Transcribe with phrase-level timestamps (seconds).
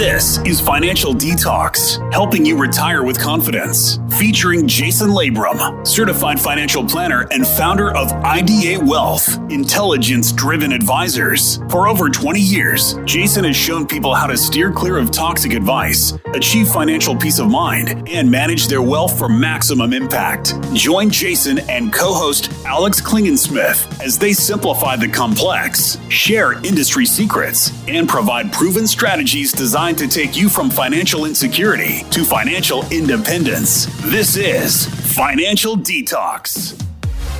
[0.00, 3.98] This is Financial Detox, helping you retire with confidence.
[4.18, 11.58] Featuring Jason Labrum, certified financial planner and founder of IDA Wealth, intelligence driven advisors.
[11.68, 16.14] For over 20 years, Jason has shown people how to steer clear of toxic advice,
[16.32, 20.54] achieve financial peace of mind, and manage their wealth for maximum impact.
[20.72, 27.70] Join Jason and co host Alex Klingensmith as they simplify the complex, share industry secrets,
[27.86, 33.86] and provide proven strategies designed to take you from financial insecurity to financial independence.
[34.10, 36.80] This is Financial Detox.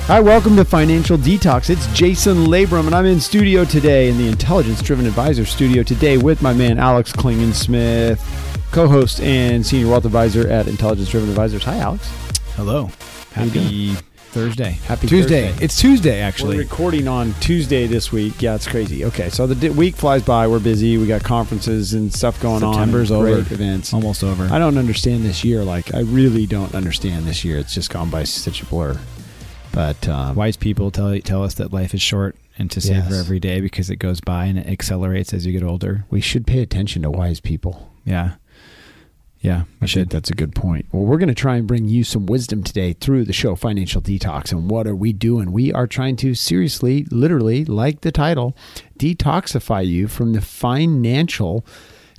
[0.07, 1.69] Hi, welcome to Financial Detox.
[1.69, 6.17] It's Jason Labrum, and I'm in studio today in the Intelligence Driven Advisor studio today
[6.17, 8.19] with my man Alex Klingensmith,
[8.71, 11.63] co host and senior wealth advisor at Intelligence Driven Advisors.
[11.63, 12.09] Hi, Alex.
[12.55, 12.89] Hello.
[13.33, 13.95] Happy
[14.31, 14.71] Thursday.
[14.85, 15.47] Happy Tuesday.
[15.49, 15.65] Thursday.
[15.65, 16.55] It's Tuesday, actually.
[16.57, 18.41] We're recording on Tuesday this week.
[18.41, 19.03] Yeah, it's crazy.
[19.05, 20.47] Okay, so the di- week flies by.
[20.47, 20.97] We're busy.
[20.97, 23.25] We got conferences and stuff going September's on.
[23.25, 23.53] and over.
[23.53, 23.93] Events.
[23.93, 24.45] Almost over.
[24.51, 25.63] I don't understand this year.
[25.63, 27.57] Like, I really don't understand this year.
[27.57, 28.99] It's just gone by such a blur.
[29.73, 33.19] But um, Wise people tell tell us that life is short and to savor Yes.
[33.19, 36.03] every day because it goes by and it accelerates as you get older.
[36.09, 37.89] we should pay attention to wise people.
[38.03, 38.31] Yeah.
[39.41, 40.11] Yeah, I should.
[40.11, 40.85] that's a good point.
[40.91, 43.99] Well, we're going to try and bring you some wisdom today through the show Financial
[43.99, 44.51] Detox.
[44.51, 45.51] And what are we doing?
[45.51, 48.55] We are trying to seriously, literally, like the title,
[48.99, 51.65] detoxify you from the financial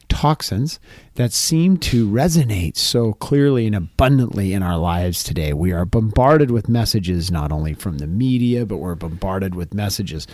[0.09, 0.81] toxins
[1.15, 5.53] that seem to resonate so clearly and abundantly in our lives today.
[5.53, 10.27] We are bombarded with messages not only from the media, but we're bombarded with messages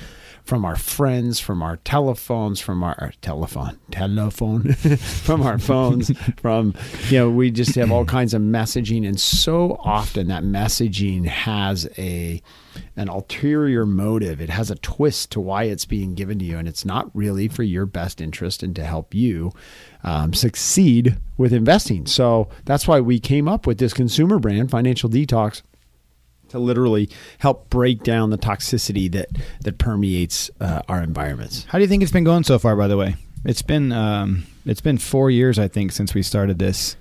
[0.49, 6.11] from our friends, from our telephones, from our, our telephone, telephone, from our phones,
[6.41, 6.75] from,
[7.11, 9.07] you know, we just have all kinds of messaging.
[9.07, 12.41] And so often that messaging has a,
[12.97, 14.41] an ulterior motive.
[14.41, 16.57] It has a twist to why it's being given to you.
[16.57, 19.53] And it's not really for your best interest and to help you
[20.03, 22.07] um, succeed with investing.
[22.07, 25.61] So that's why we came up with this consumer brand, Financial Detox
[26.49, 29.29] to literally help break down the toxicity that
[29.63, 31.65] that permeates uh, our environments.
[31.65, 33.17] How do you think it's been going so far, by the way?
[33.45, 36.97] It's been um, it's been four years, I think, since we started this.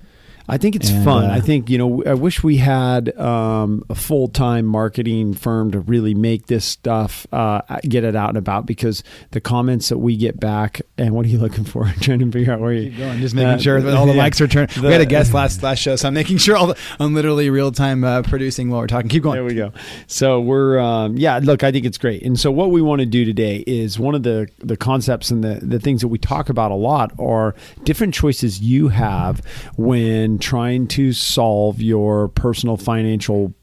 [0.48, 1.24] I think it's And, fun.
[1.24, 2.02] uh, I think you know.
[2.04, 7.26] I wish we had um, a full time marketing firm to really make this stuff
[7.32, 11.26] uh, get it out and about because the comments that we get back and what
[11.26, 11.84] are you looking for?
[12.00, 14.14] trying to figure out where you Keep going, just making Uh, sure that all the
[14.16, 14.28] yeah.
[14.28, 14.72] mics are turned.
[14.72, 17.50] We had a guest last last show, so I'm making sure all the I'm literally
[17.50, 19.08] real time uh, producing while we're talking.
[19.10, 19.34] Keep going.
[19.36, 19.72] There we go.
[20.06, 21.40] So we're um, yeah.
[21.42, 22.22] Look, I think it's great.
[22.22, 25.44] And so what we want to do today is one of the the concepts and
[25.44, 27.54] the the things that we talk about a lot are
[27.84, 29.42] different choices you have
[29.76, 33.54] when trying to solve your personal financial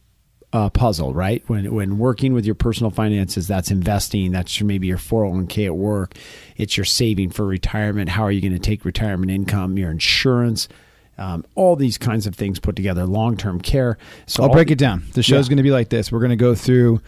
[0.53, 1.43] uh, puzzle, right?
[1.47, 4.31] When when working with your personal finances, that's investing.
[4.31, 6.15] That's your, maybe your four hundred one k at work.
[6.55, 8.09] It's your saving for retirement.
[8.09, 9.77] How are you going to take retirement income?
[9.77, 10.69] Your insurance.
[11.17, 13.05] Um, all these kinds of things put together.
[13.05, 13.97] Long term care.
[14.27, 15.03] So I'll break the- it down.
[15.13, 15.49] The show's Yeah.
[15.51, 16.11] going to be like this.
[16.11, 17.01] We're going to go through.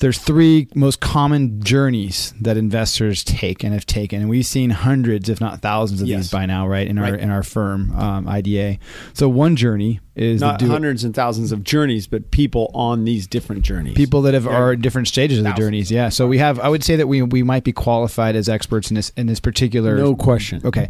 [0.00, 5.28] There's three most common journeys that investors take and have taken, and we've seen hundreds,
[5.28, 6.18] if not thousands, of Yes.
[6.22, 6.86] these by now, right?
[6.88, 8.78] In our in our firm, um, IDA.
[9.12, 13.62] So one journey is not hundreds and thousands of journeys, but people on these different
[13.62, 13.94] journeys.
[13.94, 14.52] people that have Yeah.
[14.56, 15.90] are at different stages of the journeys.
[15.90, 16.08] Yeah.
[16.08, 16.58] So we have.
[16.60, 19.38] I would say that we we might be qualified as experts in this in this
[19.40, 19.96] particular.
[19.98, 20.60] no question.
[20.64, 20.88] Okay.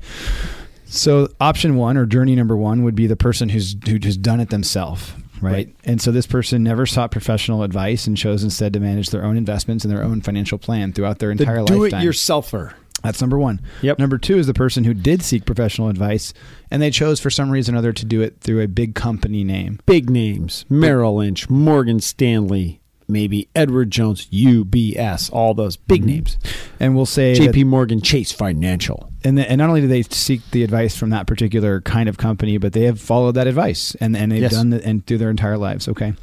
[0.87, 4.51] So option one or journey number one would be the person who's who's done it
[4.51, 5.53] themselves, right?
[5.53, 5.77] Right.
[5.85, 9.37] And so this person never sought professional advice and chose instead to manage their own
[9.37, 12.03] investments and their own financial plan throughout their The entire do lifetime.
[12.03, 12.75] it yourselfer.
[13.03, 13.61] That's number one.
[13.83, 13.99] Yep.
[13.99, 16.35] Number two is the person who did seek professional advice
[16.71, 19.43] and they chose for some reason or other to do it through a big company
[19.43, 19.81] name.
[19.87, 26.11] Big names: Merrill Lynch, Morgan Stanley, maybe Edward Jones, UBS, all those big mm-hmm.
[26.11, 26.39] names.
[26.79, 27.65] And we'll say J.P.
[27.65, 29.10] Morgan Chase Financial.
[29.25, 32.17] And the, and not only do they seek the advice from that particular kind of
[32.19, 34.53] company, but they have followed that advice and and they've Yes.
[34.53, 35.89] done it and through their entire lives.
[35.89, 36.15] Okay,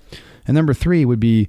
[0.47, 1.47] and number three would be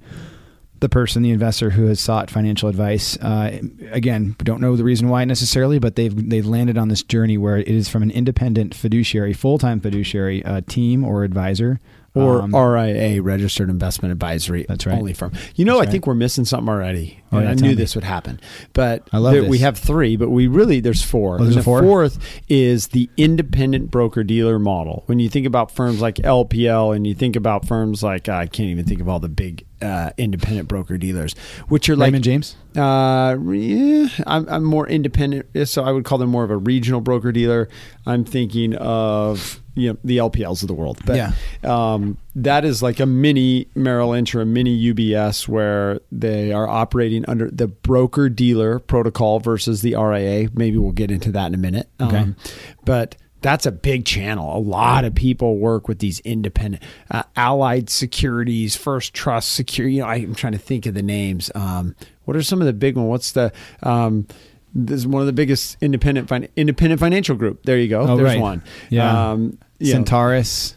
[0.80, 3.16] the person, the investor who has sought financial advice.
[3.16, 3.58] Uh,
[3.90, 7.56] again, don't know the reason why necessarily, but they've they've landed on this journey where
[7.56, 11.80] it is from an independent fiduciary, full time fiduciary uh, team or advisor.
[12.18, 14.64] Or Um, RIA, Registered Investment Advisory.
[14.68, 14.98] That's right.
[14.98, 15.32] Only firm.
[15.56, 15.92] You know, That's I right.
[15.92, 17.18] think we're missing something already.
[17.30, 17.74] Oh, and yeah, I knew me.
[17.74, 18.40] this would happen,
[18.72, 20.16] but I love there- we have three.
[20.16, 21.34] But we really there's four.
[21.34, 21.82] Oh, there's And a the four?
[21.82, 22.18] fourth
[22.48, 25.02] is the independent broker dealer model.
[25.06, 28.70] When you think about firms like LPL, and you think about firms like I can't
[28.70, 31.34] even think of all the big uh, independent broker dealers,
[31.68, 32.56] which are like Raymond James.
[32.76, 37.00] uh, yeah, I'm, I'm more independent, so I would call them more of a regional
[37.00, 37.68] broker dealer.
[38.06, 41.32] I'm thinking of you know the LPLs of the world, but Yeah.
[41.62, 46.66] um, that is like a mini Merrill Lynch or a mini UBS where they are
[46.66, 50.48] operating under the broker dealer protocol versus the RIA.
[50.52, 51.88] Maybe we'll get into that in a minute.
[52.00, 52.16] Okay.
[52.16, 52.36] Um,
[52.84, 54.56] but that's a big channel.
[54.56, 59.96] A lot of people work with these independent, uh, Allied Securities, First Trust Security.
[59.96, 61.50] You know, I'm trying to think of the names.
[61.54, 61.94] Um,
[62.24, 63.08] what are some of the big ones?
[63.08, 63.52] What's the
[63.82, 64.26] um,
[64.74, 67.62] this is one of the biggest independent fin- independent financial group.
[67.64, 68.00] There you go.
[68.02, 68.40] Oh, There's right.
[68.40, 68.62] one.
[68.90, 69.30] Yeah.
[69.32, 70.74] Um, Centaurus.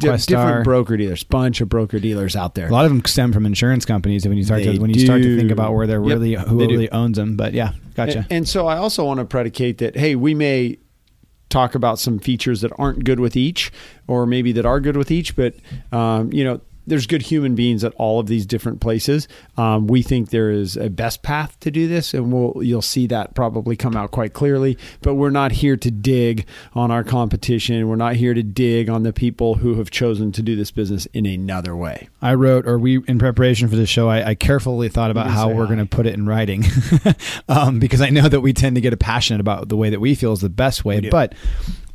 [0.00, 0.26] Questar.
[0.26, 2.66] different broker dealers, bunch of broker dealers out there.
[2.66, 4.26] A lot of them stem from insurance companies.
[4.26, 6.34] When you start They to when you start to think about where they're Yep, really
[6.34, 6.72] who they do.
[6.72, 8.20] really owns them, but yeah, gotcha.
[8.20, 10.78] And, and so I also want to predicate that hey, we may
[11.52, 13.70] talk about some features that aren't good with each,
[14.08, 15.54] or maybe that are good with each, but
[15.92, 16.60] um, you know.
[16.86, 19.28] There's good human beings at all of these different places.
[19.56, 23.06] Um, we think there is a best path to do this, and we'll you'll see
[23.08, 24.76] that probably come out quite clearly.
[25.00, 27.88] But we're not here to dig on our competition.
[27.88, 31.06] We're not here to dig on the people who have chosen to do this business
[31.06, 32.08] in another way.
[32.20, 35.48] I wrote, or we, in preparation for the show, I, I carefully thought about how
[35.48, 36.64] we're going to put it in writing,
[37.48, 40.00] um, because I know that we tend to get a passionate about the way that
[40.00, 41.00] we feel is the best way.
[41.10, 41.34] But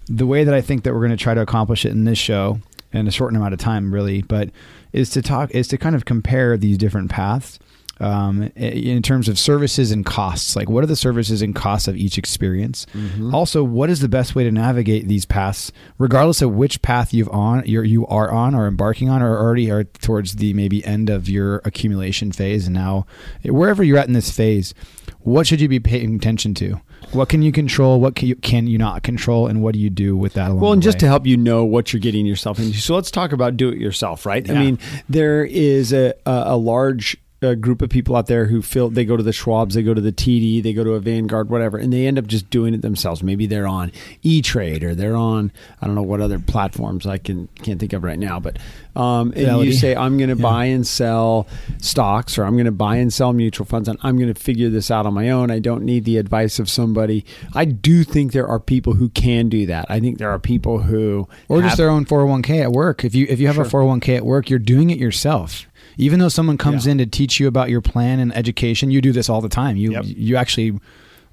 [0.08, 2.18] the way that I think that we're going to try to accomplish it in this
[2.18, 2.60] show
[2.94, 4.50] in a short amount of time, really, but
[4.94, 7.60] is to talk is to kind of compare these different paths.
[8.00, 11.98] Um, in terms of services and costs, like what are the services and costs of
[11.98, 12.86] each experience?
[13.34, 17.30] Also, what is the best way to navigate these paths, regardless of which path you've
[17.30, 21.10] on you're, you are on or embarking on, or already are towards the maybe end
[21.10, 23.08] of your accumulation phase, and now
[23.44, 24.76] wherever you're at in this phase,
[25.22, 26.80] what should you be paying attention to?
[27.12, 28.02] What can you control?
[28.02, 29.48] What can you, can you not control?
[29.48, 30.52] And what do you do with that?
[30.52, 31.00] Along Well, and just way?
[31.02, 33.78] to help you know what you're getting yourself into, so let's talk about do it
[33.78, 34.50] yourself, right?
[34.50, 38.90] I mean, there is a, a large uh group of people out there who feel
[38.90, 41.50] they go to the Schwabs, they go to the TD, they go to a Vanguard,
[41.50, 43.22] whatever, and they end up just doing it themselves.
[43.22, 43.92] Maybe they're on
[44.24, 45.52] E Trade or they're on
[45.82, 48.58] I don't know what other platforms I can can't think of right now, but
[48.96, 51.46] um, and you say I'm going to buy and sell
[51.80, 54.70] stocks or I'm going to buy and sell mutual funds and I'm going to figure
[54.70, 55.52] this out on my own.
[55.52, 57.24] I don't need the advice of somebody.
[57.54, 59.86] I do think there are people who can do that.
[59.90, 63.06] I think there are people who or have- just their own 401k at work.
[63.06, 65.68] If you if you have a 401k at work, you're doing it yourself.
[65.98, 66.94] Even though someone comes Yeah.
[66.94, 69.78] in to teach you about your plan and education, you do this all the time.
[69.78, 70.04] You Yep.
[70.08, 70.80] you actually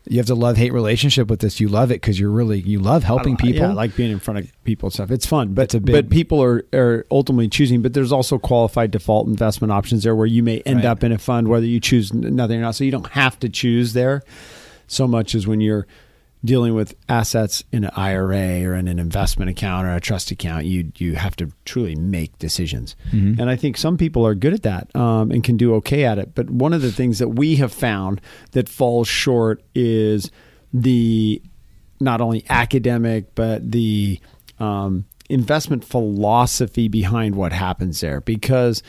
[0.06, 1.60] you have to love hate relationship with this.
[1.60, 3.62] You love it because you're really you love helping people.
[3.62, 5.10] Yeah, I like being in front of people and stuff.
[5.10, 7.80] It's fun, but It's a big- but people are, are ultimately choosing.
[7.80, 10.84] But there's also qualified default investment options there where you may end Right.
[10.86, 12.74] up in a fund whether you choose nothing or not.
[12.74, 14.22] So you don't have to choose there
[14.86, 15.86] so much as when you're
[16.44, 20.66] dealing with assets in an IRA or in an investment account or a trust account.
[20.66, 23.38] You you have to truly make decisions, Mhm.
[23.40, 26.18] and I think some people are good at that um, and can do okay at
[26.18, 26.32] it.
[26.34, 28.20] But one of the things that we have found
[28.52, 30.30] that falls short is
[30.72, 31.40] the
[32.00, 34.20] not only academic but the
[34.58, 38.82] um, investment philosophy behind what happens there because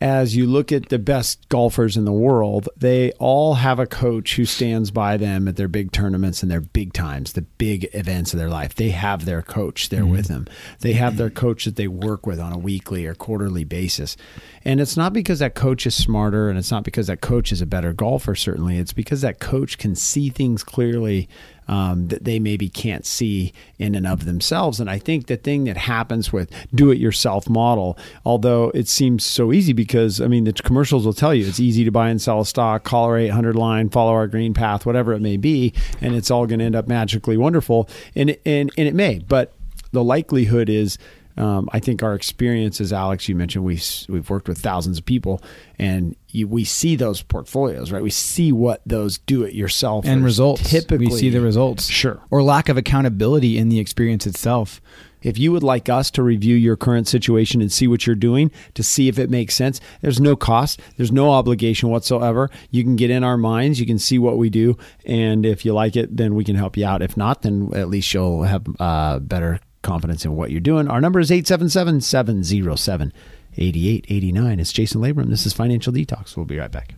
[0.00, 4.36] as you look at the best golfers in the world, they all have a coach
[4.36, 8.32] who stands by them at their big tournaments and their big times, the big events
[8.32, 8.74] of their life.
[8.74, 10.12] They have their coach there mm-hmm.
[10.12, 10.46] with them.
[10.80, 14.16] They have their coach that they work with on a weekly or quarterly basis.
[14.64, 17.60] And it's not because that coach is smarter and it's not because that coach is
[17.60, 18.78] a better golfer, certainly.
[18.78, 21.28] It's because that coach can see things clearly
[21.68, 24.80] um, that they maybe can't see in and of themselves.
[24.80, 29.24] And I think the thing that happens with do it yourself model, although it seems
[29.24, 32.20] so easy because, I mean, the commercials will tell you it's easy to buy and
[32.20, 35.74] sell a stock, call our 800 line, follow our green path, whatever it may be,
[36.00, 37.88] and it's all going to end up magically wonderful.
[38.14, 39.52] And, and, and it may, but
[39.92, 40.98] the likelihood is
[41.38, 45.04] um, I think our experience, experiences, Alex, you mentioned we we've worked with thousands of
[45.04, 45.42] people,
[45.78, 48.02] and you, we see those portfolios, right?
[48.02, 50.68] We see what those do-it-yourself and results.
[50.70, 51.88] Typically, we see the results.
[51.88, 52.20] Sure.
[52.30, 54.80] Or lack of accountability in the experience itself.
[55.20, 58.52] If you would like us to review your current situation and see what you're doing
[58.74, 62.50] to see if it makes sense, there's no cost, there's no obligation whatsoever.
[62.70, 65.74] You can get in our minds, you can see what we do, and if you
[65.74, 67.02] like it, then we can help you out.
[67.02, 70.88] If not, then at least you'll have uh, better confidence in what you're doing.
[70.88, 73.12] Our number is 877 707
[73.56, 74.60] 8889.
[74.60, 75.28] It's Jason Labrum.
[75.28, 76.36] This is Financial Detox.
[76.36, 76.94] We'll be right back.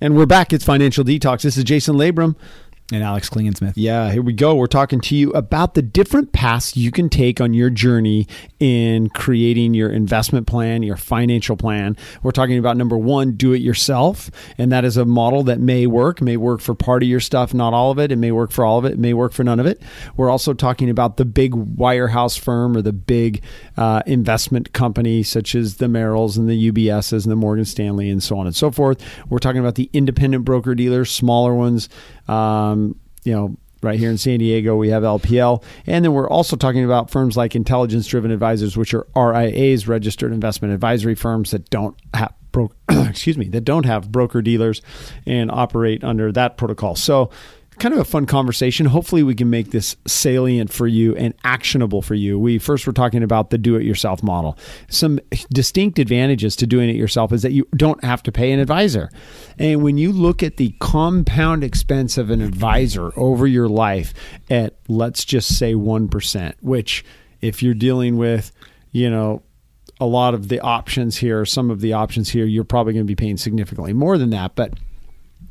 [0.00, 0.52] And we're back.
[0.52, 1.42] It's Financial Detox.
[1.42, 2.34] This is Jason Labrum.
[2.92, 3.74] And Alex Klingensmith.
[3.76, 4.56] Yeah, here we go.
[4.56, 8.26] We're talking to you about the different paths you can take on your journey
[8.58, 11.96] in creating your investment plan, your financial plan.
[12.24, 14.28] We're talking about number one, do it yourself.
[14.58, 17.54] And that is a model that may work, may work for part of your stuff,
[17.54, 18.10] not all of it.
[18.10, 19.80] It may work for all of it, it may work for none of it.
[20.16, 23.42] We're also talking about the big wirehouse firm or the big
[23.76, 28.20] uh, investment company, such as the Merrills and the UBSs and the Morgan Stanley and
[28.20, 29.00] so on and so forth.
[29.28, 31.88] We're talking about the independent broker dealers, smaller ones.
[32.30, 35.62] Um, you know, right here in San Diego, we have LPL.
[35.86, 40.32] And then we're also talking about firms like intelligence driven advisors, which are RIAs, registered
[40.32, 44.82] investment advisory firms that don't have bro- excuse me, that don't have broker dealers
[45.26, 46.94] and operate under that protocol.
[46.94, 47.30] So
[47.80, 48.86] kind of a fun conversation.
[48.86, 52.38] Hopefully, we can make this salient for you and actionable for you.
[52.38, 54.56] We first were talking about the do it yourself model.
[54.88, 55.18] Some
[55.52, 59.10] distinct advantages to doing it yourself is that you don't have to pay an advisor.
[59.58, 64.14] And when you look at the compound expense of an advisor over your life
[64.48, 67.04] at, let's just say 1%, which
[67.40, 68.52] if you're dealing with,
[68.92, 69.42] you know,
[70.00, 73.10] a lot of the options here, some of the options here, you're probably going to
[73.10, 74.54] be paying significantly more than that.
[74.54, 74.74] But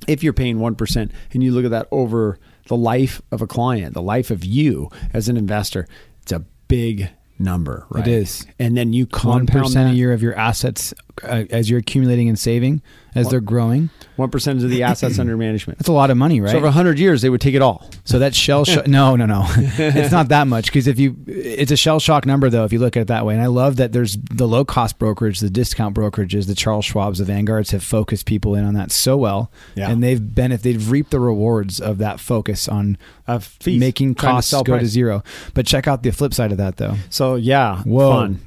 [0.10, 3.94] if you're paying 1% and you look at that over the life of a client,
[3.94, 5.88] the life of you as an investor,
[6.22, 8.06] it's a big number, right?
[8.08, 8.46] It is.
[8.60, 9.94] And then you One compound percent that.
[9.94, 12.82] a year of your assets uh, as you're accumulating and saving
[13.16, 13.90] as they're growing.
[14.18, 15.80] 1% of the assets under management.
[15.80, 16.52] That's a lot of money, right?
[16.52, 17.90] So over 100 years, they would take it all.
[18.04, 18.88] So that shell shock.
[18.88, 19.46] no, no, no.
[19.58, 22.80] it's not that much because if you, it's a shell shock number though if you
[22.80, 23.34] look at it that way.
[23.34, 27.20] And I love that there's the low cost brokerage, the discount brokerages, the Charles Schwab's,
[27.20, 29.90] the Vanguards have focused people in on that so well, Yeah.
[29.90, 32.98] and they've been if they've reaped the rewards of that focus on
[33.28, 35.24] Of fees, making to costs sell go to zero.
[35.54, 36.96] But check out the flip side of that though.
[37.10, 38.12] So yeah, Whoa.
[38.12, 38.42] fun.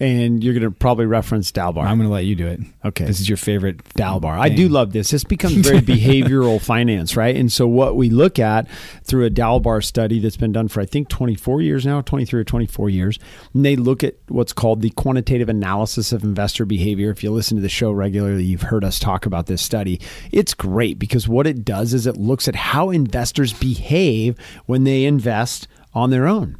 [0.00, 1.84] And you're going to probably reference Dalbar.
[1.84, 2.60] I'm going to let you do it.
[2.84, 3.04] Okay.
[3.04, 4.38] This is your favorite Dalbar.
[4.38, 5.10] I do love this.
[5.10, 7.36] This becomes very behavioral finance, right?
[7.36, 8.66] And so what we look at
[9.04, 12.44] through a Dalbar study that's been done for I think 24 years now, 23 or
[12.44, 13.18] 24 years,
[13.54, 17.10] and they look at what's called the quantitative analysis of investor behavior.
[17.10, 20.00] If you listen to the show regularly, you've heard us talk about this study.
[20.32, 25.04] It's great because what it does is it looks at how investors behave when they
[25.04, 26.58] invest on their own.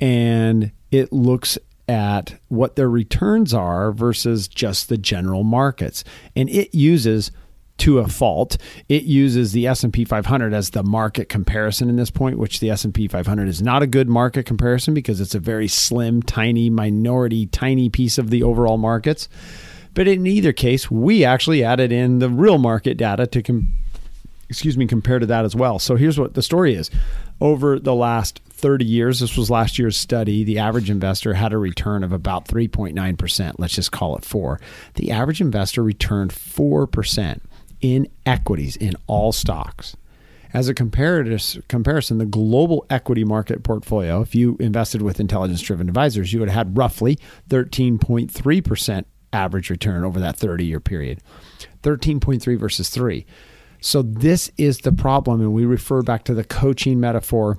[0.00, 1.58] And it looks
[1.90, 6.04] at what their returns are versus just the general markets.
[6.36, 7.32] And it uses
[7.78, 12.38] to a fault, it uses the S&P 500 as the market comparison in this point,
[12.38, 16.22] which the S&P 500 is not a good market comparison because it's a very slim,
[16.22, 19.28] tiny minority, tiny piece of the overall markets.
[19.94, 23.72] But in either case, we actually added in the real market data to com-
[24.48, 25.78] excuse me, compare to that as well.
[25.78, 26.90] So here's what the story is.
[27.40, 31.58] Over the last 30 years, this was last year's study, the average investor had a
[31.58, 33.54] return of about 3.9%.
[33.58, 34.60] Let's just call it 4.
[34.94, 37.40] The average investor returned 4%
[37.80, 39.96] in equities in all stocks.
[40.52, 46.32] As a comparison, the global equity market portfolio, if you invested with intelligence driven advisors,
[46.32, 51.20] you would have had roughly 13.3% average return over that 30 year period.
[51.82, 53.24] 13.3 versus 3.
[53.80, 57.58] So this is the problem and we refer back to the coaching metaphor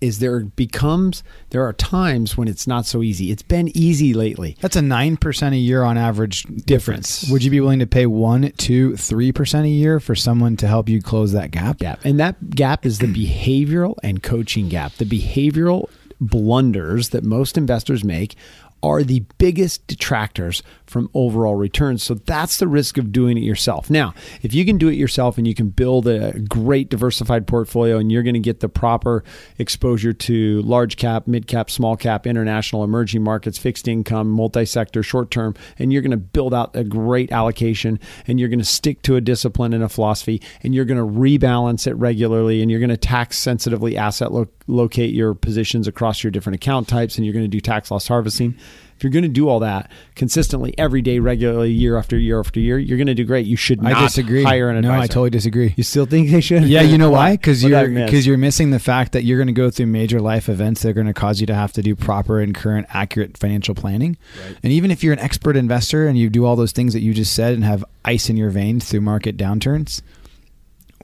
[0.00, 3.30] is there becomes there are times when it's not so easy.
[3.30, 4.56] It's been easy lately.
[4.60, 7.28] That's a 9% a year on average difference.
[7.28, 10.88] Would you be willing to pay 1, 2, 3% a year for someone to help
[10.88, 11.78] you close that gap?
[11.78, 12.00] gap.
[12.04, 14.94] And that gap is the behavioral and coaching gap.
[14.94, 15.88] The behavioral
[16.20, 18.36] blunders that most investors make
[18.82, 22.02] are the biggest detractors from overall returns.
[22.02, 23.88] So that's the risk of doing it yourself.
[23.88, 24.12] Now,
[24.42, 28.10] if you can do it yourself and you can build a great diversified portfolio and
[28.10, 29.24] you're going to get the proper
[29.58, 35.02] exposure to large cap, mid cap, small cap, international, emerging markets, fixed income, multi sector,
[35.02, 38.64] short term, and you're going to build out a great allocation and you're going to
[38.64, 42.70] stick to a discipline and a philosophy and you're going to rebalance it regularly and
[42.70, 44.32] you're going to tax sensitively asset
[44.72, 48.08] locate your positions across your different account types and you're going to do tax loss
[48.08, 48.56] harvesting.
[48.96, 52.60] If you're going to do all that consistently every day, regularly, year after year after
[52.60, 53.46] year, you're going to do great.
[53.46, 54.44] You should not I disagree.
[54.44, 54.96] hire an advisor.
[54.96, 55.74] No, I totally disagree.
[55.76, 56.64] You still think they should?
[56.64, 57.32] Yeah, you know why?
[57.32, 59.70] Because What did I you're because you're missing the fact that you're going to go
[59.70, 62.38] through major life events that are going to cause you to have to do proper
[62.38, 64.16] and current, accurate financial planning.
[64.62, 67.12] And even if you're an expert investor and you do all those things that you
[67.12, 70.00] just said and have ice in your veins through market downturns,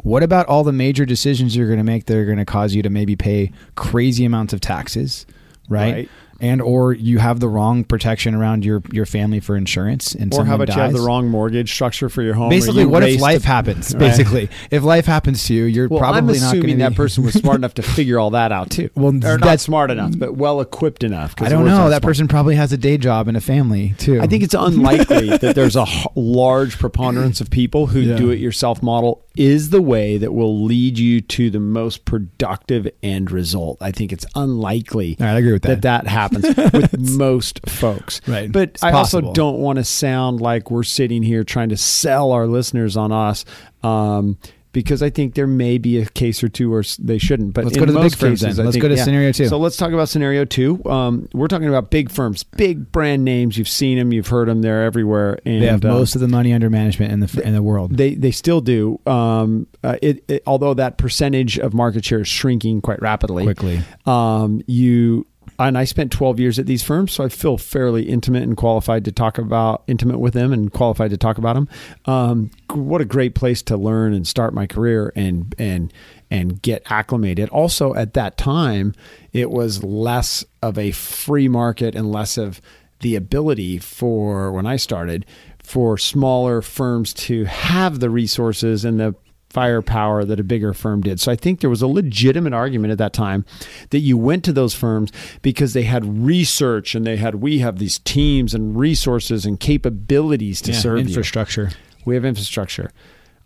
[0.03, 2.75] what about all the major decisions you're going to make that are going to cause
[2.75, 5.27] you to maybe pay crazy amounts of taxes?
[5.71, 5.93] Right?
[5.93, 6.09] Right.
[6.41, 10.47] and or you have the wrong protection around your your family for insurance, and Or
[10.47, 12.49] how about you have the wrong mortgage structure for your home?
[12.49, 13.93] Basically, you what if life to- happens?
[13.99, 13.99] Right.
[14.01, 16.95] Basically, if life happens to you, you're Well, probably I'm not going assuming to that
[16.95, 18.89] person was smart enough to figure all that out too.
[18.95, 21.35] Well, or not smart enough, but well equipped enough.
[21.39, 21.91] I don't know.
[21.91, 22.03] That smart.
[22.05, 24.19] person probably has a day job and a family too.
[24.23, 28.17] I think it's unlikely that there's a h- large preponderance of people who Yeah.
[28.17, 32.89] do it yourself model is the way that will lead you to the most productive
[33.03, 33.79] end result.
[33.81, 36.05] I think it's unlikely right, I agree with that that.
[36.05, 38.21] that happens with most folks.
[38.27, 38.51] Right.
[38.51, 39.29] But It's I possible.
[39.29, 43.13] also don't want to sound like we're sitting here trying to sell our listeners on
[43.13, 43.45] us.
[43.83, 44.39] Um,
[44.79, 47.77] because I think there may be a case or two where they shouldn't, but Let's
[47.77, 48.67] go to the big firms cases, then.
[48.67, 49.49] Let's think- go to scenario two.
[49.49, 50.81] So let's talk about scenario two.
[50.85, 53.59] Um, we're talking about big firms, big brand names.
[53.59, 54.63] You've seen them, you've heard them.
[54.63, 55.41] They're everywhere.
[55.45, 57.97] And they have uh, most of the money under management in the in the world.
[57.97, 59.01] they they still do.
[59.05, 63.43] Um, uh, it, it although that percentage of market share is shrinking quite rapidly.
[63.43, 63.81] quickly.
[64.07, 65.27] Um, you
[65.59, 69.05] and I spent 12 years at these firms, so I feel fairly intimate and qualified
[69.05, 71.69] to talk about intimate with them and qualified to talk about them.
[72.07, 75.93] Um, what a great place to learn and start my career and and
[76.31, 77.49] and get acclimated.
[77.49, 78.95] Also, at that time,
[79.33, 82.61] it was less of a free market and less of
[83.01, 85.25] the ability for when I started
[85.63, 89.15] for smaller firms to have the resources and the
[89.59, 91.19] firepower that a bigger firm did.
[91.19, 93.45] So I think there was a legitimate argument at that time
[93.91, 95.11] that you went to those firms
[95.43, 100.61] because they had research and they had we have these teams and resources and capabilities
[100.63, 101.07] to Yeah, serve you.
[101.07, 101.71] infrastructure.
[102.05, 102.93] We have infrastructure.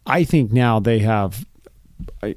[0.06, 1.46] I think now they have
[2.22, 2.36] I,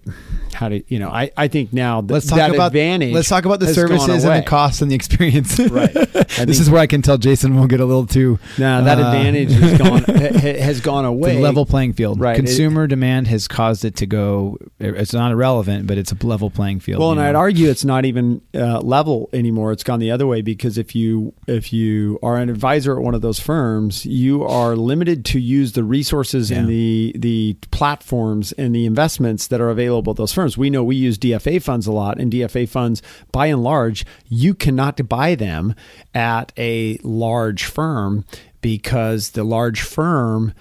[0.54, 1.10] how do you know?
[1.10, 3.14] I, I think now th- Let's talk about advantage.
[3.14, 5.60] Let's talk about the services and the costs and the experience.
[5.76, 5.92] Right.
[6.46, 8.40] This is where I can tell Jason will get a little too.
[8.58, 11.40] Now that uh, advantage has gone ha- has gone the away.
[11.40, 12.20] level playing field.
[12.20, 12.36] Right.
[12.36, 14.58] Consumer demand has caused it to go.
[14.80, 17.00] It's not irrelevant, but it's a level playing field.
[17.00, 19.72] Well, and I'd argue it's not even uh, level anymore.
[19.72, 23.16] It's gone the other way because if you if you are an advisor at one
[23.16, 28.74] of those firms, you are limited to use the resources and the the platforms and
[28.76, 30.58] the investments that are available at those firms.
[30.58, 34.54] We know we use DFA funds a lot, and DFA funds, by and large, you
[34.54, 35.76] cannot buy them
[36.14, 38.26] at a large firm
[38.62, 40.54] because the large firm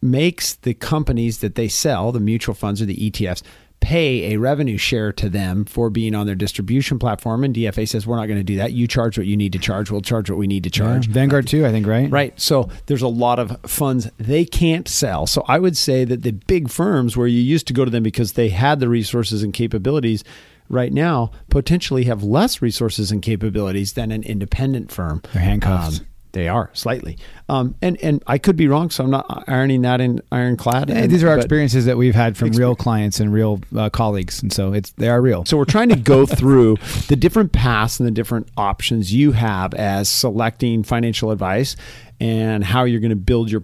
[0.00, 3.42] makes the companies that they sell, the mutual funds or the ETFs,
[3.80, 7.44] pay a revenue share to them for being on their distribution platform.
[7.44, 8.72] And DFA says, we're not going to do that.
[8.72, 9.90] You charge what you need to charge.
[9.90, 10.84] We'll charge what we need to Yeah.
[10.86, 11.08] charge.
[11.08, 12.10] Vanguard too, I think, right?
[12.10, 12.38] Right.
[12.40, 15.26] So there's a lot of funds they can't sell.
[15.26, 18.02] So I would say that the big firms where you used to go to them
[18.02, 20.24] because they had the resources and capabilities
[20.68, 25.22] right now potentially have less resources and capabilities than an independent firm.
[25.32, 26.00] They're handcuffed.
[26.00, 27.18] Um, they are slightly.
[27.48, 30.90] Um, and, and I could be wrong, so I'm not ironing that in ironclad.
[30.90, 34.42] And- these are our experiences that we've had from real clients and real uh, colleagues,
[34.42, 35.44] and so it's they are real.
[35.44, 36.76] So we're trying to go through
[37.08, 41.76] the different paths and the different options you have as selecting financial advice
[42.20, 43.62] and how you're going to build your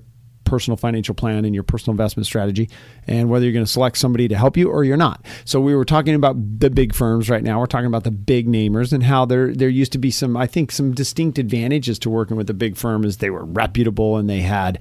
[0.55, 2.71] personal financial plan and your personal investment strategy
[3.09, 5.21] and whether you're going to select somebody to help you or you're not.
[5.45, 7.59] So we were talking about the big firms right now.
[7.59, 10.47] We're talking about the big namers and how there there used to be some I
[10.47, 14.31] think some distinct advantages to working with a big firm is they were reputable and
[14.31, 14.79] they had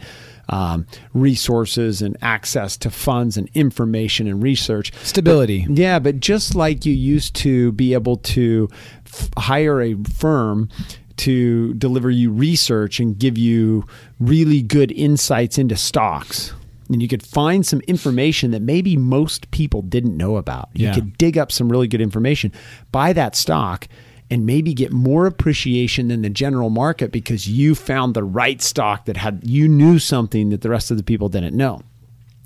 [0.49, 4.93] um, resources and access to funds and information and research.
[5.03, 5.65] Stability.
[5.69, 8.69] Yeah, but just like you used to be able to
[9.05, 10.69] f- hire a firm
[11.17, 13.85] to deliver you research and give you
[14.19, 16.53] really good insights into stocks.
[16.89, 20.69] And you could find some information that maybe most people didn't know about.
[20.73, 20.95] You Yeah.
[20.95, 22.51] could dig up some really good information,
[22.91, 23.87] buy that stock,
[24.29, 29.05] and maybe get more appreciation than the general market because you found the right stock
[29.05, 31.81] that had you knew something that the rest of the people didn't know.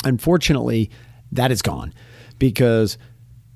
[0.03, 0.89] Unfortunately,
[1.31, 1.93] that is gone
[2.39, 2.97] because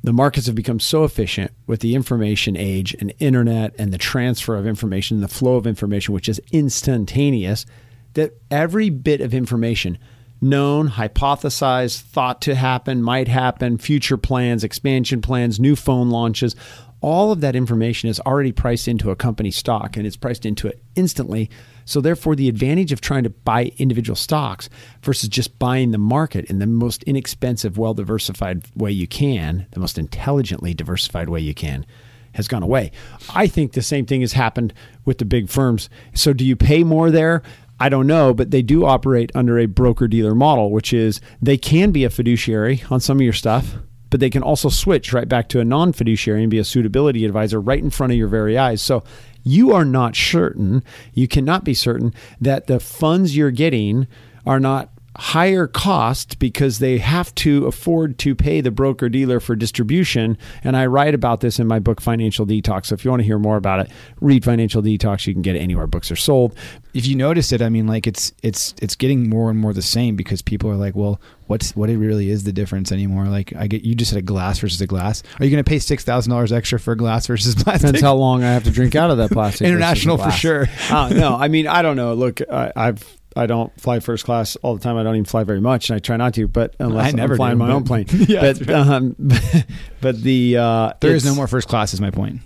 [0.03, 4.55] the markets have become so efficient with the information age and internet and the transfer
[4.55, 7.65] of information, the flow of information, which is instantaneous,
[8.13, 9.97] that every bit of information
[10.41, 16.55] known, hypothesized, thought to happen, might happen, future plans, expansion plans, new phone launches,
[17.01, 20.67] all of that information is already priced into a company stock and it's priced into
[20.67, 21.49] it instantly.
[21.85, 24.69] So, therefore, the advantage of trying to buy individual stocks
[25.03, 29.79] versus just buying the market in the most inexpensive, well diversified way you can, the
[29.79, 31.85] most intelligently diversified way you can,
[32.33, 32.91] has gone away.
[33.33, 34.73] I think the same thing has happened
[35.05, 35.89] with the big firms.
[36.13, 37.43] So, do you pay more there?
[37.81, 41.57] I don't know, but they do operate under a broker dealer model, which is they
[41.57, 43.73] can be a fiduciary on some of your stuff,
[44.11, 47.25] but they can also switch right back to a non fiduciary and be a suitability
[47.25, 48.83] advisor right in front of your very eyes.
[48.83, 49.03] So
[49.43, 54.07] you are not certain, you cannot be certain that the funds you're getting
[54.45, 59.55] are not higher cost because they have to afford to pay the broker dealer for
[59.55, 60.37] distribution.
[60.63, 62.87] And I write about this in my book, Financial Detox.
[62.87, 65.27] So if you want to hear more about it, read Financial Detox.
[65.27, 66.55] You can get it anywhere books are sold.
[66.93, 69.81] If you notice it, I mean, like it's it's it's getting more and more the
[69.81, 73.25] same because people are like, well, what's what it really is the difference anymore?
[73.25, 75.23] Like, I get you just said a glass versus a glass.
[75.39, 77.87] Are you going to pay six thousand dollars extra for a glass versus plastic?
[77.87, 79.67] Depends how long I have to drink out of that plastic.
[79.67, 80.67] International for sure.
[80.89, 82.13] uh, no, I mean, I don't know.
[82.13, 84.97] Look, I, I've I don't fly first class all the time.
[84.97, 86.47] I don't even fly very much, and I try not to.
[86.47, 89.15] But unless I never I'm flying do, my own plane, Yeah, but that's um,
[90.01, 91.93] but the uh, There is no more first class.
[91.93, 92.41] Is my point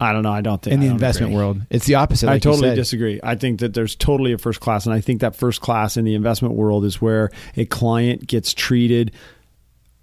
[0.00, 0.32] I don't know.
[0.32, 1.36] I don't think in the investment agree.
[1.36, 1.60] world.
[1.68, 2.26] It's the opposite.
[2.26, 3.20] I like you totally disagree.
[3.22, 6.06] I think that there's totally a first class, and I think that first class in
[6.06, 9.12] the investment world is where a client gets treated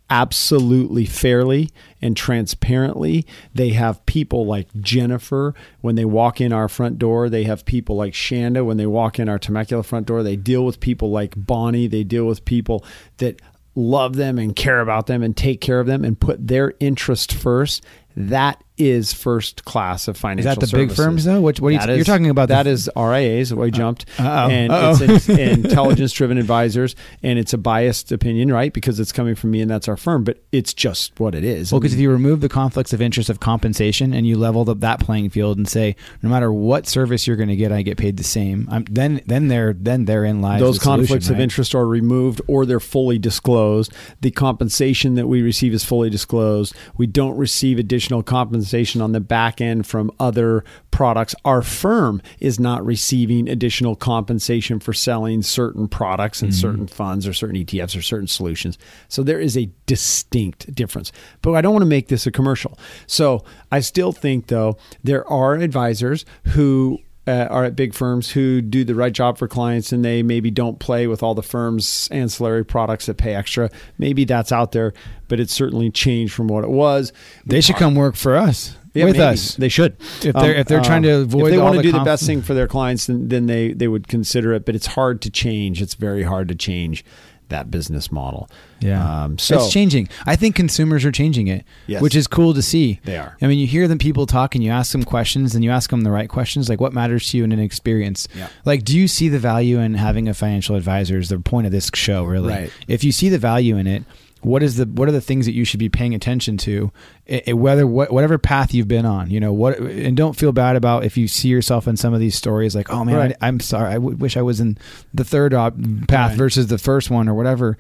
[0.09, 1.69] absolutely fairly
[2.01, 3.25] and transparently.
[3.53, 7.29] They have people like Jennifer when they walk in our front door.
[7.29, 10.23] They have people like Shanda when they walk in our Temecula front door.
[10.23, 11.87] They deal with people like Bonnie.
[11.87, 12.85] They deal with people
[13.17, 13.41] that
[13.75, 17.33] love them and care about them and take care of them and put their interest
[17.33, 17.83] first.
[18.15, 21.41] That is first class of Is financial that the big firms though?
[21.41, 22.49] What, what are you, That you're talking about?
[22.49, 23.53] That the, is RIAs.
[23.53, 24.49] We uh, jumped, Uh-oh.
[24.49, 24.97] and Uh-oh.
[25.01, 28.71] it's in, intelligence-driven advisors, and it's a biased opinion, right?
[28.71, 30.23] Because it's coming from me, and that's our firm.
[30.23, 31.71] But it's just what it is.
[31.71, 34.79] Well, because if you remove the conflicts of interest of compensation and you leveled up
[34.81, 37.97] that playing field and say, no matter what service you're going to get, I get
[37.97, 38.67] paid the same.
[38.71, 41.43] I'm, then, then there, then therein lies those the solution, conflicts of right?
[41.43, 43.91] interest are removed or they're fully disclosed.
[44.21, 46.75] The compensation that we receive is fully disclosed.
[46.97, 48.66] We don't receive additional compensation
[49.01, 51.35] on the back end from other products.
[51.45, 56.59] Our firm is not receiving additional compensation for selling certain products and mm-hmm.
[56.59, 58.77] certain funds or certain ETFs or certain solutions.
[59.07, 61.11] So there is a distinct difference.
[61.41, 62.77] But I don't want to make this a commercial.
[63.05, 68.61] So I still think, though, there are advisors who uh, are at big firms who
[68.61, 72.07] do the right job for clients and they maybe don't play with all the firm's
[72.11, 73.69] ancillary products that pay extra.
[73.97, 74.93] Maybe that's out there,
[75.27, 77.11] but it's certainly changed from what it was.
[77.45, 79.23] They should come work for us Yeah, with maybe.
[79.25, 79.55] us.
[79.55, 79.97] They should.
[80.23, 82.25] If they're- if they're trying to avoid if they want to the do the best
[82.25, 84.65] thing for their clients, then, then they they would consider it.
[84.65, 85.81] But it's hard to change.
[85.81, 87.03] It's very hard to change
[87.49, 88.49] that business model.
[88.79, 89.23] Yeah.
[89.23, 90.09] Um, so it's changing.
[90.25, 92.01] I think consumers are changing it, Yes.
[92.01, 92.99] which is cool to see.
[93.03, 93.35] They are.
[93.41, 95.89] I mean, you hear them people talk and you ask them questions and you ask
[95.89, 98.27] them the right questions, like what matters to you in an experience.
[98.35, 98.49] Yeah.
[98.65, 101.17] Like, do you see the value in having a financial advisor?
[101.17, 102.49] Is the point of this show really?
[102.53, 102.71] Right.
[102.87, 104.03] If you see the value in it,
[104.47, 106.91] what is the what are the things that you should be paying attention to
[107.29, 110.51] I- I- whether what, whatever path you've been on you know what and don't feel
[110.51, 113.35] bad about if you see yourself in some of these stories like oh man Right.
[113.41, 114.77] I, am sorry I w- wish I was in
[115.13, 115.75] the third op-
[116.07, 116.37] path Right.
[116.37, 117.77] versus the first one or whatever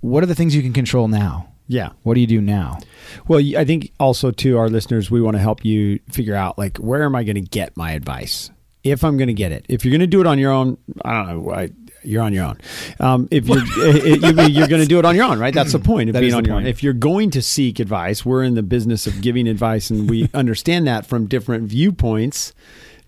[0.00, 1.90] what are the things you can control now yeah.
[2.02, 2.78] what do you do now
[3.26, 6.78] Well, I think also to our listeners, we want to help you figure out like
[6.78, 8.50] where am I going to get my advice
[8.84, 9.66] if I'm going to get it.
[9.68, 11.52] If you're going to do it on your own, I don't know.
[11.52, 11.68] I,
[12.02, 12.58] you're on your own.
[13.00, 15.52] Um, if you're it, you, you're going to do it on your own, right?
[15.54, 16.66] That's the point of That being on your own.
[16.66, 20.28] If you're going to seek advice, we're in the business of giving advice, and we
[20.34, 22.52] understand that from different viewpoints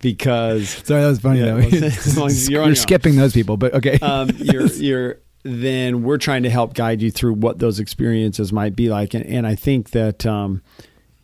[0.00, 2.70] because sorry that was funny Yeah, though well, as long as you're on we're your
[2.70, 2.76] own.
[2.76, 7.10] skipping those people but okay um, you're you're then we're trying to help guide you
[7.10, 10.60] through what those experiences might be like, and, and I think that um,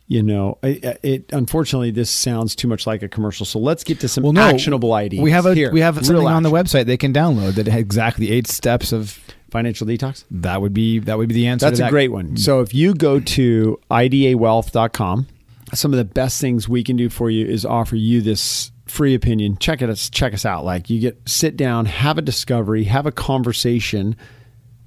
[0.07, 1.29] you know it, it.
[1.33, 3.45] Unfortunately, this sounds too much like a commercial.
[3.45, 5.21] So let's get to some well, no, actionable ideas.
[5.21, 7.79] we have a Here, we have something on the website they can download that has
[7.79, 10.25] exactly eight steps of Financial detox.
[10.29, 11.91] that would be that would be the answer That's a that.
[11.91, 12.35] great one.
[12.35, 15.27] So if you go to idawealth.com,
[15.73, 19.13] some of the best things we can do for you is offer you this free
[19.13, 19.57] opinion.
[19.57, 20.65] Check it check us out.
[20.65, 24.15] Like you get sit down, have a discovery, have a conversation.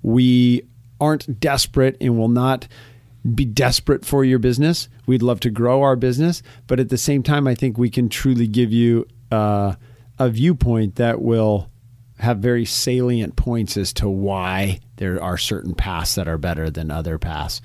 [0.02, 0.66] We
[1.00, 2.68] aren't desperate and will not
[3.35, 4.88] be desperate for your business.
[5.06, 8.09] We'd love to grow our business, but at the same time, I think we can
[8.09, 9.74] truly give you uh,
[10.18, 11.68] a viewpoint that will
[12.18, 16.90] have very salient points as to why there are certain paths that are better than
[16.90, 17.62] other paths.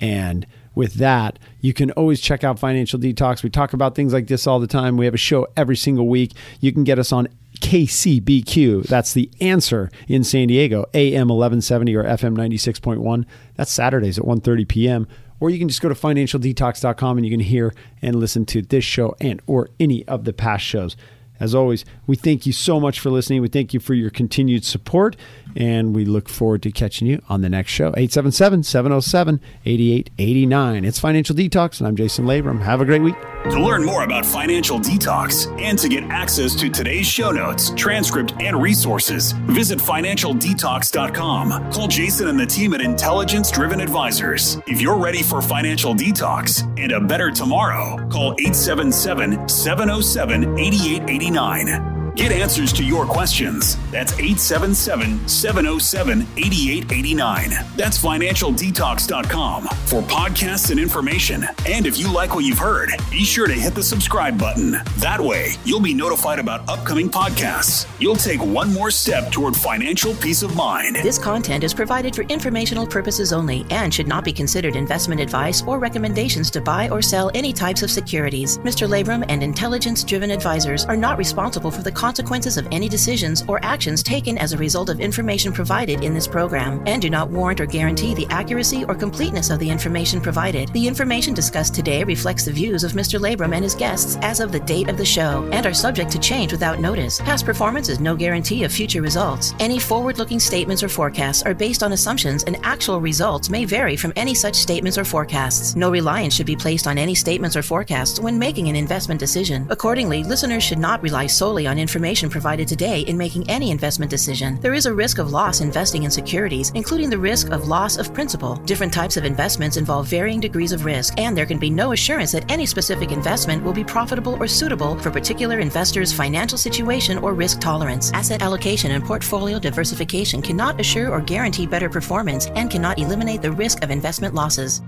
[0.00, 3.42] And with that, you can always check out Financial Detox.
[3.42, 4.96] We talk about things like this all the time.
[4.96, 6.32] We have a show every single week.
[6.60, 7.28] You can get us on
[7.60, 8.84] KCBQ.
[8.84, 13.24] That's the answer in San Diego, AM 1170 or FM 96.1.
[13.54, 15.08] That's Saturdays at 1:30 p.m.
[15.38, 18.84] Or you can just go to financialdetox.com and you can hear and listen to this
[18.84, 20.96] show and or any of the past shows.
[21.38, 23.42] As always, we thank you so much for listening.
[23.42, 25.16] We thank you for your continued support,
[25.54, 27.88] and we look forward to catching you on the next show.
[27.96, 30.84] 877 707 8889.
[30.84, 32.62] It's Financial Detox, and I'm Jason Labrum.
[32.62, 33.16] Have a great week.
[33.50, 38.32] To learn more about Financial Detox and to get access to today's show notes, transcript,
[38.40, 41.70] and resources, visit financialdetox.com.
[41.70, 44.58] Call Jason and the team at Intelligence Driven Advisors.
[44.66, 51.25] If you're ready for financial detox and a better tomorrow, call 877 707 8889.
[51.30, 51.95] 89.
[52.16, 53.76] Get answers to your questions.
[53.90, 57.50] That's 877 707 8889.
[57.76, 61.44] That's financialdetox.com for podcasts and information.
[61.68, 64.78] And if you like what you've heard, be sure to hit the subscribe button.
[64.96, 67.86] That way, you'll be notified about upcoming podcasts.
[68.00, 70.96] You'll take one more step toward financial peace of mind.
[70.96, 75.62] This content is provided for informational purposes only and should not be considered investment advice
[75.66, 78.56] or recommendations to buy or sell any types of securities.
[78.60, 78.88] Mr.
[78.88, 83.58] Labrum and intelligence driven advisors are not responsible for the consequences of any decisions or
[83.64, 87.60] actions taken as a result of information provided in this program and do not warrant
[87.60, 90.68] or guarantee the accuracy or completeness of the information provided.
[90.72, 93.18] The information discussed today reflects the views of Mr.
[93.18, 96.20] Labrum and his guests as of the date of the show and are subject to
[96.20, 97.18] change without notice.
[97.22, 99.52] Past performance is no guarantee of future results.
[99.58, 103.96] Any forward looking statements or forecasts are based on assumptions, and actual results may vary
[103.96, 105.74] from any such statements or forecasts.
[105.74, 109.66] No reliance should be placed on any statements or forecasts when making an investment decision.
[109.70, 114.60] Accordingly, listeners should not rely solely on information provided today in making any investment decision.
[114.60, 118.12] There is a risk of loss investing in securities, including the risk of loss of
[118.12, 118.56] principal.
[118.66, 122.32] Different types of investments involve varying degrees of risk, and there can be no assurance
[122.32, 127.32] that any specific investment will be profitable or suitable for particular investors' financial situation or
[127.32, 128.12] risk tolerance.
[128.12, 133.52] Asset allocation and portfolio diversification cannot assure or guarantee better performance and cannot eliminate the
[133.52, 134.82] risk of investment losses.